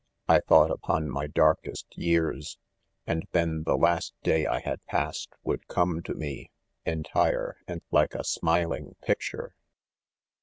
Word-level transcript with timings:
I 0.27 0.39
thought 0.39 0.71
upon 0.71 1.11
my 1.11 1.27
darkest 1.27 1.95
years 1.95 2.57
$ 2.57 2.57
and 3.05 3.27
then 3.33 3.61
the 3.65 3.77
last 3.77 4.15
day 4.23 4.47
I 4.47 4.59
had 4.59 4.83
passed 4.87 5.29
would 5.43 5.67
come 5.67 6.01
to 6.01 6.15
me, 6.15 6.49
entire 6.87 7.57
and 7.67 7.83
like 7.91 8.15
a 8.15 8.23
smiling 8.23 8.95
picture. 9.03 9.53